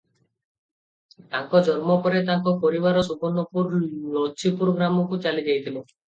ତାଙ୍କ 1.35 1.61
ଜନ୍ମ 1.67 1.97
ପରେ 2.05 2.21
ତାଙ୍କ 2.31 2.55
ପରିବାର 2.65 3.05
ସୁବର୍ଣ୍ଣପୁରର 3.09 3.83
ଲଛିପୁର 4.17 4.77
ଗ୍ରାମକୁ 4.81 5.23
ଚାଲିଯାଇଥିଲେ। 5.29 5.81